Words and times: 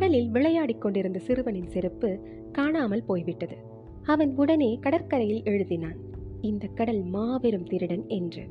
கடலில் 0.00 0.30
விளையாடிக் 0.30 0.80
கொண்டிருந்த 0.80 1.18
சிறுவனின் 1.18 1.68
செருப்பு 1.68 2.18
காணாமல் 2.52 3.02
போய்விட்டது. 3.02 3.56
அவன் 4.02 4.36
உடனே 4.36 4.78
கடற்கரையில் 4.80 5.42
எழுதினான் 5.42 5.96
இந்த 6.40 6.66
கடல் 6.66 7.02
மாபெரும் 7.02 7.64
திருடன் 7.64 8.04
என்று. 8.08 8.46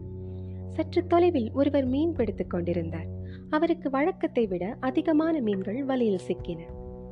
சற்று 0.70 1.08
தொலைவில் 1.08 1.52
ஒருவர் 1.52 1.86
மீன் 1.86 2.14
பிடித்துக் 2.14 2.50
கொண்டிருந்தார். 2.50 3.08
அவருக்கு 3.50 3.90
வழக்கத்தை 3.90 4.48
விட 4.48 4.78
அதிகமான 4.80 5.42
மீன்கள் 5.42 5.86
வலையில் 5.86 6.20
சிக்கின. 6.28 6.60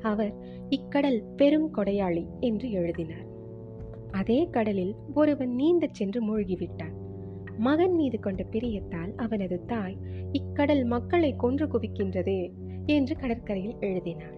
அவர் 0.02 0.34
இக்கடல் 0.70 1.24
பெரும் 1.36 1.76
கொடையாளி 1.76 2.26
என்று 2.40 2.72
எழுதினார். 2.72 3.26
அதே 4.12 4.48
கடலில் 4.52 4.96
ஒருவன் 5.14 5.56
நீந்தச் 5.56 5.94
சென்று 5.94 6.22
மூழ்கிவிட்டான். 6.24 6.96
மகன் 7.58 7.94
மீது 7.94 8.20
கொண்ட 8.20 8.46
பிரியத்தால் 8.52 9.16
அவனது 9.16 9.66
தாய் 9.66 9.98
இக்கடல் 10.32 10.86
மக்களை 10.86 11.36
கொன்று 11.36 11.68
குவிக்கின்றதே 11.68 12.52
என்று 12.88 13.16
கடற்கரையில் 13.16 13.76
எழுதினாள். 13.80 14.36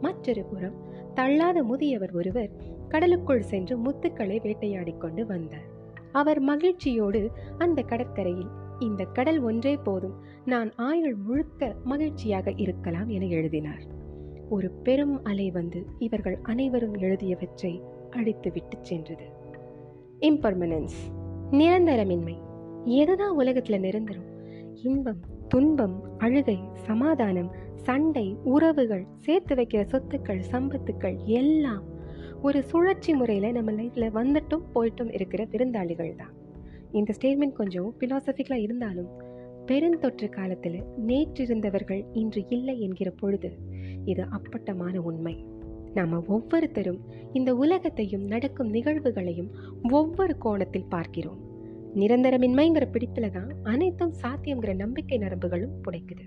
மற்றொரு 0.00 0.44
புறம் 0.44 0.76
தள்ளாத 1.14 1.62
முதியவர் 1.62 2.12
ஒருவர் 2.14 2.50
கடலுக்குள் 2.88 3.42
சென்று 3.42 3.78
முத்துக்களை 3.78 4.42
வேட்டையாடி 4.42 4.94
கொண்டு 4.98 5.26
வந்தார். 5.26 5.76
அவர் 6.12 6.40
மகிழ்ச்சியோடு 6.40 7.30
அந்த 7.58 7.82
கடற்கரையில் 7.82 8.48
இந்த 8.78 9.04
கடல் 9.04 9.40
ஒன்றே 9.40 9.76
போதும் 9.76 10.14
நான் 10.44 10.72
ஆயுள் 10.76 11.14
முழுக்க 11.14 11.74
மகிழ்ச்சியாக 11.84 12.52
இருக்கலாம் 12.56 13.08
என 13.08 13.24
எழுதினார். 13.24 13.82
ஒரு 14.48 14.70
பெரும் 14.70 15.24
அலை 15.24 15.50
வந்து 15.50 15.86
இவர்கள் 15.98 16.38
அனைவரும் 16.42 16.94
எழுதியவற்றை 16.94 17.82
அழித்து 18.10 18.52
விட்டு 18.52 18.78
சென்றது. 18.80 19.24
இம்பர்மனன்ஸ் 20.20 20.98
நிரந்தரமின்மை 21.50 22.36
எதுதான் 22.84 23.34
உலகத்துல 23.38 23.78
நிரந்தரம்? 23.78 24.36
இன்பம் 24.82 25.20
துன்பம் 25.48 26.18
அழுகை 26.18 26.58
சமாதானம் 26.72 27.52
சண்டை 27.74 28.36
உறவுகள் 28.44 29.06
சேர்த்து 29.16 29.54
வைக்கிற 29.54 29.86
சொத்துக்கள் 29.86 30.42
சம்பத்துக்கள் 30.50 31.24
எல்லாம் 31.24 31.82
ஒரு 32.42 32.62
சுழற்சி 32.62 33.14
முறையில் 33.14 33.52
நம்ம 33.52 33.72
லைஃப்பில் 33.72 34.14
வந்துட்டும் 34.14 34.64
போயிட்டும் 34.72 35.12
இருக்கிற 35.12 35.44
விருந்தாளிகள் 35.44 36.14
தான். 36.14 36.34
இந்த 36.92 37.14
ஸ்டேட்மெண்ட் 37.20 37.52
கொஞ்சம் 37.52 37.94
பிலாசபிக்கலாக 37.98 38.56
இருந்தாலும் 38.56 39.08
பெருந்தொற்று 39.66 40.28
காலத்தில் 40.28 40.82
நேற்றிருந்தவர்கள் 41.06 42.04
இன்று 42.12 42.44
இல்லை 42.48 42.80
என்கிற 42.80 43.10
பொழுது 43.10 43.58
இது 44.04 44.24
அப்பட்டமான 44.30 45.00
உண்மை. 45.00 45.46
நாம் 45.94 46.28
ஒவ்வொருத்தரும் 46.28 47.00
இந்த 47.32 47.54
உலகத்தையும் 47.54 48.24
நடக்கும் 48.24 48.74
நிகழ்வுகளையும் 48.74 49.50
ஒவ்வொரு 49.90 50.36
கோணத்தில் 50.38 50.88
பார்க்கிறோம். 50.88 51.47
நிரந்தரமின்மைங்கிற 51.94 52.84
பிடிப்பில் 52.92 53.30
தான் 53.30 53.50
அனைத்தும் 53.62 54.14
சாத்தியங்கிற 54.22 54.74
நம்பிக்கை 54.74 55.18
நரம்புகளும் 55.18 55.74
புடைக்குது. 55.84 56.24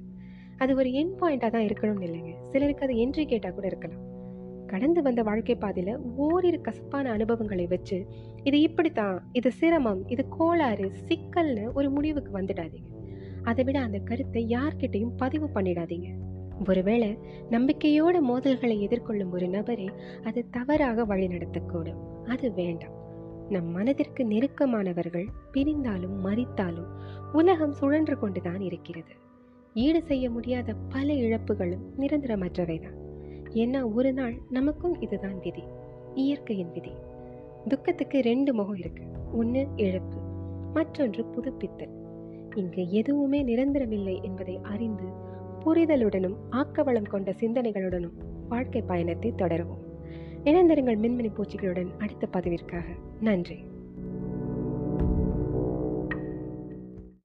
அது 0.58 0.76
ஒரு 0.76 0.94
என் 0.94 1.14
பாயிண்டாக 1.20 1.50
தான் 1.50 1.68
இருக்கணும்னு 1.68 2.08
இல்லைங்க. 2.08 2.34
சிலருக்கு 2.48 2.84
அது 2.84 2.96
என்றி 2.96 3.26
கேட்டால் 3.26 3.54
கூட 3.54 3.68
இருக்கலாம். 3.68 4.20
கடந்து 4.68 5.02
வந்த 5.02 5.24
வாழ்க்கை 5.24 5.56
பாதையில் 5.56 5.98
ஓரிரு 6.16 6.62
கசப்பான 6.62 7.12
அனுபவங்களை 7.12 7.68
வச்சு 7.68 8.06
இது 8.44 8.62
இப்படித்தான் 8.62 9.24
இது 9.32 9.52
சிரமம் 9.52 10.08
இது 10.08 10.28
கோளாறு 10.28 10.92
சிக்கல்னு 11.08 11.74
ஒரு 11.74 11.90
முடிவுக்கு 11.90 12.40
வந்துடாதீங்க. 12.40 12.90
அதை 13.44 13.64
விட 13.64 13.80
அந்த 13.80 13.98
கருத்தை 13.98 14.48
யார்கிட்டையும் 14.48 15.16
பதிவு 15.18 15.50
பண்ணிடாதீங்க. 15.56 16.10
ஒருவேளை 16.68 17.18
நம்பிக்கையோட 17.50 18.22
மோதல்களை 18.22 18.80
எதிர்கொள்ளும் 18.82 19.32
ஒரு 19.32 19.48
நபரை 19.48 19.90
அது 20.24 20.50
தவறாக 20.50 21.06
வழிநடத்தக்கூடும். 21.06 22.26
அது 22.28 22.54
வேண்டாம். 22.54 23.11
நம் 23.52 23.72
மனதிற்கு 23.72 24.24
நெருக்கமானவர்கள் 24.24 25.28
பிரிந்தாலும் 25.54 26.16
மறித்தாலும் 26.24 26.88
உலகம் 27.34 27.72
சுழன்று 27.72 28.20
கொண்டுதான் 28.20 28.62
இருக்கிறது. 28.62 29.12
ஈடு 29.74 30.04
செய்ய 30.04 30.30
முடியாத 30.30 30.74
பல 30.90 31.14
இழப்புகளும் 31.14 31.86
நிரந்தரமற்றவைதான். 31.98 32.98
ஏன்னா 33.54 33.94
ஒரு 33.94 34.14
நாள் 34.14 34.36
நமக்கும் 34.50 35.02
இதுதான் 35.02 35.40
விதி. 35.40 35.64
இயற்கையின் 36.16 36.72
விதி. 36.72 36.92
துக்கத்துக்கு 37.68 38.20
ரெண்டு 38.20 38.54
முகம் 38.54 38.76
இருக்கு. 38.76 39.04
ஒன்று 39.34 39.68
இழப்பு 39.76 40.18
மற்றொன்று 40.74 41.26
புதுப்பித்தல். 41.26 42.00
இங்கு 42.56 42.90
எதுவுமே 42.90 43.44
நிரந்தரமில்லை 43.44 44.22
என்பதை 44.22 44.60
அறிந்து 44.64 45.04
புரிதலுடனும் 45.66 46.38
ஆக்கவளம் 46.52 47.10
கொண்ட 47.10 47.32
சிந்தனைகளுடனும் 47.32 48.18
வாழ்க்கை 48.50 48.82
பயணத்தை 48.82 49.34
தொடருவோம். 49.38 49.90
இணைந்திருங்கள் 50.44 50.98
மின்மினி 50.98 51.30
பூச்சிகளுடன் 51.30 51.92
அடுத்த 52.00 52.28
பதிவிற்காக. 52.34 52.84
நன்றி. 53.20 53.66